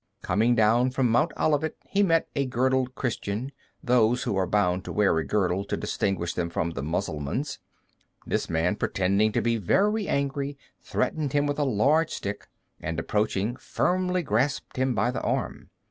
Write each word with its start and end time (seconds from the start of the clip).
Coming 0.23 0.55
down 0.55 0.89
from 0.89 1.11
Mount 1.11 1.31
Olivet 1.39 1.75
he 1.87 2.01
met 2.01 2.27
a 2.35 2.47
girdled 2.47 2.95
Christian, 2.95 3.51
those 3.83 4.23
who 4.23 4.35
are 4.35 4.47
bound 4.47 4.83
to 4.85 4.91
wear 4.91 5.15
a 5.19 5.23
girdle 5.23 5.63
to 5.65 5.77
distinguish 5.77 6.33
them 6.33 6.49
from 6.49 6.71
the 6.71 6.81
Mussulmans; 6.81 7.59
this 8.25 8.49
man, 8.49 8.77
pretending 8.77 9.31
to 9.31 9.43
be 9.43 9.57
very 9.57 10.07
angry, 10.07 10.57
threatened 10.81 11.33
him 11.33 11.45
with 11.45 11.59
a 11.59 11.65
large 11.65 12.09
stick, 12.09 12.47
and 12.79 12.97
approaching, 12.97 13.55
firmly 13.57 14.23
grasped 14.23 14.75
him 14.75 14.95
by 14.95 15.11
the 15.11 15.21
arm. 15.21 15.69